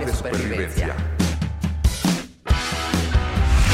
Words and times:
Manual 0.00 0.06
de 0.06 0.12
Supervivencia. 0.12 0.96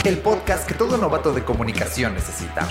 El 0.05 0.19
podcast 0.19 0.67
que 0.67 0.75
todo 0.75 0.97
novato 0.97 1.33
de 1.33 1.45
comunicación 1.45 2.15
necesita. 2.15 2.69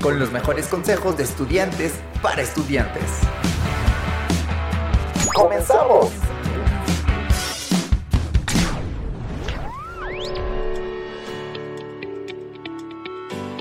Con 0.00 0.18
los 0.18 0.32
mejores 0.32 0.66
consejos 0.66 1.16
de 1.16 1.24
estudiantes 1.24 1.94
para 2.22 2.42
estudiantes. 2.42 3.02
¡Comenzamos! 5.34 6.10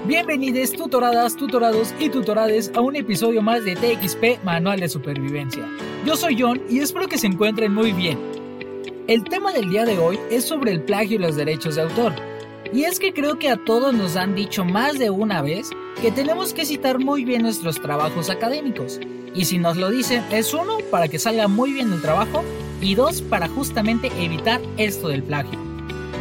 Bienvenidos 0.05 0.72
tutoradas, 0.72 1.36
tutorados 1.36 1.94
y 1.99 2.09
tutorades 2.09 2.72
a 2.73 2.81
un 2.81 2.95
episodio 2.95 3.41
más 3.41 3.63
de 3.63 3.76
TXP 3.76 4.44
Manual 4.44 4.80
de 4.80 4.90
Supervivencia. 4.90 5.67
Yo 6.05 6.16
soy 6.16 6.38
John 6.40 6.62
y 6.70 6.80
espero 6.80 7.08
que 7.08 7.17
se 7.17 7.27
encuentren 7.27 7.73
muy 7.73 7.91
bien. 7.91 8.38
El 9.09 9.23
tema 9.23 9.52
del 9.52 9.72
día 9.72 9.86
de 9.86 9.98
hoy 9.98 10.20
es 10.30 10.45
sobre 10.45 10.72
el 10.72 10.84
plagio 10.84 11.16
y 11.16 11.20
los 11.20 11.36
derechos 11.36 11.73
de 11.73 11.81
autor. 11.81 12.13
Y 12.72 12.84
es 12.84 12.99
que 12.99 13.12
creo 13.12 13.40
que 13.40 13.49
a 13.49 13.58
todos 13.58 13.91
nos 13.91 14.16
han 14.16 14.35
dicho 14.35 14.63
más 14.63 14.99
de 14.99 15.09
una 15.09 15.41
vez 15.41 15.72
que 15.99 16.12
tenemos 16.12 16.54
que 16.54 16.63
citar 16.63 16.99
muy 16.99 17.26
bien 17.26 17.41
nuestros 17.41 17.82
trabajos 17.82 18.30
académicos. 18.30 18.99
Y 19.34 19.45
si 19.45 19.58
nos 19.58 19.77
lo 19.77 19.90
dicen 19.90 20.23
es 20.30 20.54
uno, 20.54 20.77
para 20.91 21.08
que 21.08 21.18
salga 21.18 21.48
muy 21.48 21.73
bien 21.73 21.91
el 21.91 22.04
trabajo 22.04 22.44
y 22.82 22.94
dos, 22.94 23.23
para 23.23 23.48
justamente 23.48 24.12
evitar 24.20 24.62
esto 24.77 25.08
del 25.08 25.23
plagio. 25.23 25.57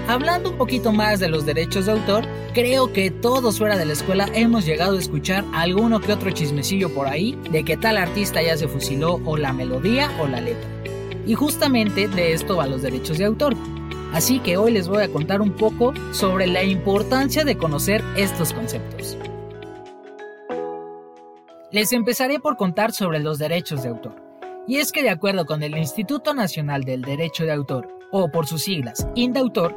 Hablando 0.08 0.48
un 0.52 0.56
poquito 0.56 0.90
más 0.90 1.20
de 1.20 1.28
los 1.28 1.44
derechos 1.44 1.84
de 1.84 1.92
autor, 1.92 2.24
creo 2.54 2.90
que 2.90 3.10
todos 3.10 3.58
fuera 3.58 3.76
de 3.76 3.84
la 3.84 3.92
escuela 3.92 4.30
hemos 4.32 4.64
llegado 4.64 4.96
a 4.96 5.00
escuchar 5.00 5.44
alguno 5.52 6.00
que 6.00 6.14
otro 6.14 6.30
chismecillo 6.30 6.88
por 6.94 7.06
ahí 7.06 7.38
de 7.50 7.64
que 7.64 7.76
tal 7.76 7.98
artista 7.98 8.40
ya 8.40 8.56
se 8.56 8.66
fusiló 8.66 9.20
o 9.26 9.36
la 9.36 9.52
melodía 9.52 10.10
o 10.18 10.26
la 10.26 10.40
letra. 10.40 10.78
Y 11.28 11.34
justamente 11.34 12.08
de 12.08 12.32
esto 12.32 12.56
va 12.56 12.66
los 12.66 12.80
derechos 12.80 13.18
de 13.18 13.26
autor. 13.26 13.54
Así 14.14 14.40
que 14.40 14.56
hoy 14.56 14.72
les 14.72 14.88
voy 14.88 15.02
a 15.02 15.12
contar 15.12 15.42
un 15.42 15.52
poco 15.52 15.92
sobre 16.10 16.46
la 16.46 16.64
importancia 16.64 17.44
de 17.44 17.58
conocer 17.58 18.02
estos 18.16 18.54
conceptos. 18.54 19.18
Les 21.70 21.92
empezaré 21.92 22.40
por 22.40 22.56
contar 22.56 22.92
sobre 22.92 23.20
los 23.20 23.38
derechos 23.38 23.82
de 23.82 23.90
autor. 23.90 24.16
Y 24.66 24.78
es 24.78 24.90
que 24.90 25.02
de 25.02 25.10
acuerdo 25.10 25.44
con 25.44 25.62
el 25.62 25.76
Instituto 25.76 26.32
Nacional 26.32 26.84
del 26.84 27.02
Derecho 27.02 27.44
de 27.44 27.52
Autor, 27.52 27.88
o 28.10 28.30
por 28.30 28.46
sus 28.46 28.62
siglas, 28.62 29.06
INDAUTOR, 29.14 29.76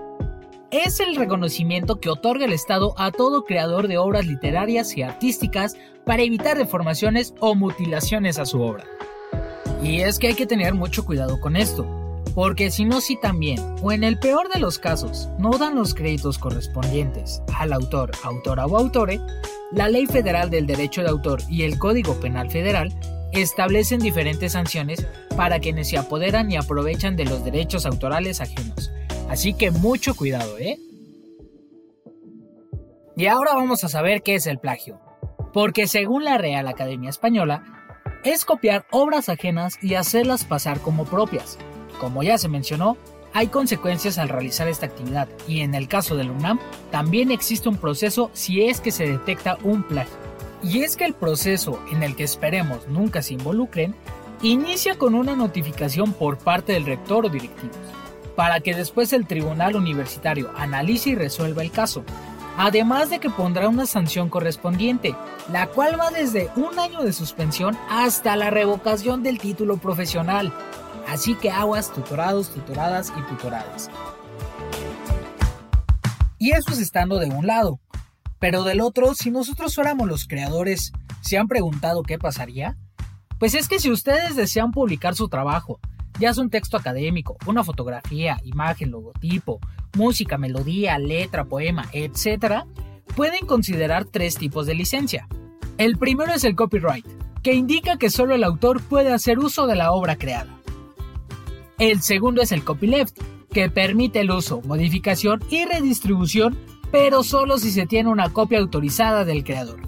es 0.72 1.02
el 1.02 1.18
reconocimiento 1.18 2.00
que 2.00 2.10
otorga 2.10 2.46
el 2.46 2.54
Estado 2.54 2.94
a 2.96 3.12
todo 3.12 3.44
creador 3.44 3.90
de 3.90 3.98
obras 3.98 4.26
literarias 4.26 4.96
y 4.96 5.02
artísticas 5.02 5.76
para 6.06 6.24
evitar 6.24 6.58
deformaciones 6.58 7.34
o 7.42 7.56
mutilaciones 7.56 8.40
a 8.40 8.46
su 8.46 8.62
obra. 8.62 8.86
Y 9.82 10.02
es 10.02 10.20
que 10.20 10.28
hay 10.28 10.34
que 10.36 10.46
tener 10.46 10.74
mucho 10.74 11.06
cuidado 11.06 11.40
con 11.40 11.56
esto, 11.56 11.86
porque 12.36 12.70
si 12.70 12.86
no 12.86 13.02
citan 13.02 13.40
bien, 13.40 13.60
o 13.82 13.92
en 13.92 14.04
el 14.04 14.20
peor 14.20 14.48
de 14.54 14.60
los 14.60 14.78
casos, 14.78 15.28
no 15.40 15.52
dan 15.58 15.76
los 15.76 15.96
créditos 15.96 16.38
correspondientes 16.38 17.42
al 17.58 17.74
autor, 17.74 18.12
autora 18.24 18.66
o 18.68 18.78
autore, 18.78 19.20
la 19.72 19.90
Ley 19.90 20.06
Federal 20.06 20.50
del 20.50 20.68
Derecho 20.68 21.02
de 21.02 21.10
Autor 21.10 21.42
y 21.50 21.64
el 21.64 21.80
Código 21.80 22.20
Penal 22.20 22.52
Federal 22.52 22.94
establecen 23.32 24.00
diferentes 24.00 24.52
sanciones 24.52 25.06
para 25.36 25.60
quienes 25.60 25.90
se 25.90 25.98
apoderan 25.98 26.52
y 26.52 26.58
aprovechan 26.58 27.16
de 27.16 27.26
los 27.26 27.44
derechos 27.44 27.86
autorales 27.86 28.42
ajenos, 28.42 28.92
Así 29.30 29.54
que 29.54 29.72
mucho 29.72 30.14
cuidado, 30.14 30.58
¿eh? 30.58 30.78
Y 33.16 33.28
ahora 33.28 33.54
vamos 33.54 33.86
a 33.86 33.88
saber 33.88 34.24
qué 34.24 34.36
es 34.36 34.46
el 34.46 34.60
plagio. 34.60 35.00
Porque 35.54 35.88
según 35.88 36.26
la 36.26 36.38
Real 36.38 36.68
Academia 36.68 37.10
Española, 37.10 37.81
es 38.24 38.46
copiar 38.46 38.86
obras 38.92 39.30
ajenas 39.30 39.78
y 39.82 39.96
hacerlas 39.96 40.44
pasar 40.44 40.80
como 40.80 41.06
propias. 41.06 41.58
Como 42.00 42.24
ya 42.24 42.38
se 42.38 42.50
mencionó, 42.50 42.98
hay 43.34 43.48
consecuencias 43.48 44.18
al 44.18 44.30
realizar 44.30 44.68
esta 44.68 44.86
actividad 44.86 45.28
y 45.48 45.62
en 45.62 45.74
el 45.74 45.88
caso 45.88 46.16
del 46.16 46.32
UNAM 46.32 46.60
también 46.92 47.32
existe 47.32 47.70
un 47.70 47.78
proceso 47.78 48.30
si 48.34 48.64
es 48.64 48.82
que 48.82 48.92
se 48.92 49.08
detecta 49.08 49.58
un 49.64 49.84
plagio. 49.84 50.14
Y 50.64 50.84
es 50.84 50.96
que 50.96 51.06
el 51.06 51.14
proceso 51.14 51.80
en 51.92 52.04
el 52.04 52.16
que 52.16 52.24
esperemos 52.24 52.88
nunca 52.88 53.22
se 53.22 53.34
involucren 53.34 53.96
inicia 54.42 54.98
con 54.98 55.16
una 55.16 55.36
notificación 55.36 56.14
por 56.14 56.38
parte 56.38 56.74
del 56.74 56.86
rector 56.86 57.26
o 57.26 57.30
directivos 57.30 57.78
para 58.36 58.60
que 58.60 58.74
después 58.74 59.14
el 59.14 59.28
tribunal 59.28 59.76
universitario 59.76 60.52
analice 60.56 61.12
y 61.12 61.16
resuelva 61.16 61.62
el 61.62 61.72
caso. 61.72 62.04
Además 62.58 63.10
de 63.10 63.20
que 63.20 63.30
pondrá 63.30 63.70
una 63.70 63.86
sanción 63.86 64.30
correspondiente, 64.30 65.16
la 65.52 65.68
cual 65.68 66.00
va 66.00 66.12
desde 66.12 66.50
un 66.56 66.78
año 66.80 67.02
de 67.02 67.14
suspensión 67.14 67.78
hasta 67.90 68.36
la 68.36 68.50
revocación 68.50 69.24
del 69.24 69.40
título 69.40 69.78
profesional. 69.78 70.54
Así 71.08 71.36
que 71.36 71.50
aguas, 71.50 71.92
tutorados, 71.92 72.50
tutoradas 72.50 73.12
y 73.18 73.22
tutoradas. 73.24 73.90
Y 76.38 76.52
eso 76.52 76.72
es 76.72 76.80
estando 76.80 77.20
de 77.20 77.28
un 77.28 77.48
lado. 77.48 77.80
Pero 78.40 78.64
del 78.64 78.82
otro, 78.82 79.14
si 79.14 79.30
nosotros 79.30 79.76
fuéramos 79.76 80.08
los 80.08 80.28
creadores, 80.28 80.92
¿se 81.22 81.38
han 81.38 81.48
preguntado 81.48 82.02
qué 82.02 82.18
pasaría? 82.18 82.78
Pues 83.40 83.54
es 83.54 83.68
que 83.68 83.80
si 83.80 83.92
ustedes 83.92 84.36
desean 84.36 84.72
publicar 84.72 85.16
su 85.16 85.30
trabajo, 85.30 85.80
ya 86.22 86.34
sea 86.34 86.44
un 86.44 86.52
texto 86.52 86.78
académico, 86.78 87.36
una 87.48 87.64
fotografía, 87.64 88.40
imagen, 88.46 88.92
logotipo, 88.92 89.60
música, 89.98 90.38
melodía, 90.38 91.00
letra, 91.00 91.46
poema, 91.46 91.90
etc., 91.92 92.64
pueden 93.16 93.46
considerar 93.46 94.06
tres 94.06 94.36
tipos 94.36 94.68
de 94.68 94.76
licencia. 94.76 95.28
El 95.80 95.98
primero 95.98 96.32
es 96.32 96.44
el 96.44 96.56
copyright, 96.56 97.06
que 97.42 97.54
indica 97.54 97.98
que 97.98 98.12
solo 98.12 98.36
el 98.36 98.44
autor 98.44 98.82
puede 98.84 99.12
hacer 99.12 99.40
uso 99.40 99.66
de 99.66 99.76
la 99.76 99.92
obra 99.92 100.16
creada. 100.16 100.56
El 101.80 102.02
segundo 102.02 102.44
es 102.44 102.52
el 102.52 102.64
copyleft, 102.64 103.18
que 103.52 103.70
permite 103.70 104.22
el 104.22 104.30
uso, 104.30 104.62
modificación 104.62 105.44
y 105.50 105.66
redistribución, 105.66 106.56
pero 106.92 107.24
solo 107.24 107.58
si 107.58 107.72
se 107.72 107.88
tiene 107.88 108.10
una 108.10 108.30
copia 108.30 108.60
autorizada 108.60 109.26
del 109.26 109.44
creador. 109.44 109.82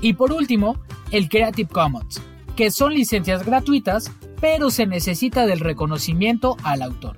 Y 0.00 0.14
por 0.14 0.32
último, 0.32 0.80
el 1.12 1.28
Creative 1.28 1.68
Commons, 1.70 2.20
que 2.56 2.72
son 2.72 2.92
licencias 2.92 3.46
gratuitas 3.46 4.10
pero 4.40 4.70
se 4.70 4.86
necesita 4.86 5.46
del 5.46 5.60
reconocimiento 5.60 6.56
al 6.62 6.82
autor. 6.82 7.16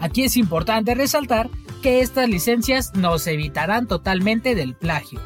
Aquí 0.00 0.24
es 0.24 0.36
importante 0.36 0.94
resaltar 0.94 1.48
que 1.82 2.00
estas 2.00 2.28
licencias 2.28 2.94
nos 2.94 3.26
evitarán 3.26 3.86
totalmente 3.86 4.54
del 4.54 4.74
plagio. 4.74 5.20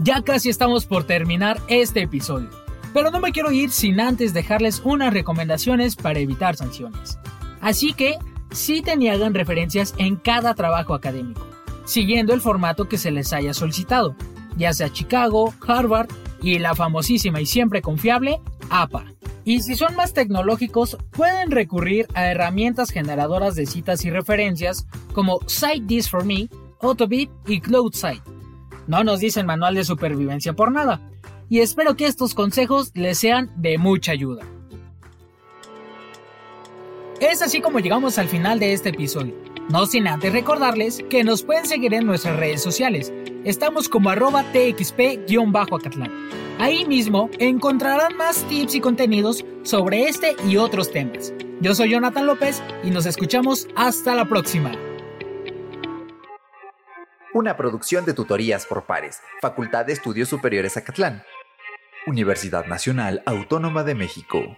Ya 0.00 0.22
casi 0.22 0.50
estamos 0.50 0.86
por 0.86 1.04
terminar 1.04 1.60
este 1.68 2.02
episodio, 2.02 2.50
pero 2.92 3.10
no 3.10 3.20
me 3.20 3.32
quiero 3.32 3.50
ir 3.52 3.70
sin 3.70 4.00
antes 4.00 4.34
dejarles 4.34 4.80
unas 4.84 5.12
recomendaciones 5.12 5.96
para 5.96 6.18
evitar 6.18 6.56
sanciones. 6.56 7.18
Así 7.60 7.92
que 7.92 8.18
citen 8.52 9.02
y 9.02 9.08
hagan 9.08 9.34
referencias 9.34 9.94
en 9.98 10.16
cada 10.16 10.54
trabajo 10.54 10.94
académico, 10.94 11.46
siguiendo 11.84 12.34
el 12.34 12.40
formato 12.40 12.88
que 12.88 12.98
se 12.98 13.10
les 13.10 13.32
haya 13.32 13.54
solicitado, 13.54 14.14
ya 14.56 14.72
sea 14.72 14.92
Chicago, 14.92 15.54
Harvard 15.66 16.08
y 16.42 16.58
la 16.58 16.74
famosísima 16.74 17.40
y 17.40 17.46
siempre 17.46 17.82
confiable 17.82 18.40
APA. 18.68 19.13
Y 19.44 19.60
si 19.60 19.76
son 19.76 19.94
más 19.94 20.14
tecnológicos, 20.14 20.96
pueden 21.10 21.50
recurrir 21.50 22.06
a 22.14 22.26
herramientas 22.26 22.90
generadoras 22.90 23.54
de 23.54 23.66
citas 23.66 24.04
y 24.04 24.10
referencias 24.10 24.86
como 25.12 25.40
Cite 25.46 25.86
This 25.86 26.08
For 26.08 26.24
Me, 26.24 26.48
Autobit 26.80 27.30
y 27.46 27.60
CloudSite. 27.60 28.22
No 28.86 29.04
nos 29.04 29.20
dicen 29.20 29.46
manual 29.46 29.74
de 29.74 29.84
supervivencia 29.84 30.54
por 30.54 30.72
nada, 30.72 31.00
y 31.48 31.60
espero 31.60 31.94
que 31.94 32.06
estos 32.06 32.34
consejos 32.34 32.90
les 32.94 33.18
sean 33.18 33.50
de 33.56 33.76
mucha 33.78 34.12
ayuda. 34.12 34.44
Es 37.20 37.42
así 37.42 37.60
como 37.60 37.78
llegamos 37.78 38.18
al 38.18 38.28
final 38.28 38.58
de 38.58 38.72
este 38.72 38.88
episodio. 38.88 39.34
No 39.70 39.86
sin 39.86 40.08
antes 40.08 40.32
recordarles 40.32 41.02
que 41.08 41.22
nos 41.22 41.42
pueden 41.42 41.64
seguir 41.64 41.94
en 41.94 42.06
nuestras 42.06 42.36
redes 42.36 42.62
sociales. 42.62 43.12
Estamos 43.44 43.88
como 43.88 44.10
arroba 44.10 44.44
txp-acatlán. 44.52 46.10
Ahí 46.58 46.84
mismo 46.84 47.30
encontrarán 47.38 48.16
más 48.16 48.44
tips 48.48 48.74
y 48.74 48.80
contenidos 48.80 49.44
sobre 49.62 50.08
este 50.08 50.36
y 50.48 50.56
otros 50.56 50.90
temas. 50.90 51.32
Yo 51.60 51.74
soy 51.74 51.90
Jonathan 51.90 52.26
López 52.26 52.62
y 52.82 52.90
nos 52.90 53.06
escuchamos 53.06 53.68
hasta 53.76 54.14
la 54.14 54.24
próxima. 54.24 54.72
Una 57.32 57.56
producción 57.56 58.04
de 58.04 58.14
tutorías 58.14 58.66
por 58.66 58.84
pares, 58.84 59.20
Facultad 59.40 59.86
de 59.86 59.92
Estudios 59.92 60.28
Superiores 60.28 60.76
Acatlán. 60.76 61.22
Universidad 62.06 62.66
Nacional 62.66 63.22
Autónoma 63.24 63.82
de 63.82 63.94
México. 63.94 64.56